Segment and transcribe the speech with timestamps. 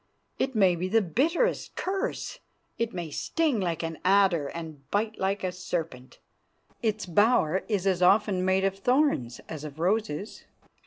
[0.39, 2.39] It may be the bitterest curse;
[2.79, 6.17] it may sting like an adder and bite like a serpent.
[6.81, 10.45] Its bower is as often made of thorns as of roses.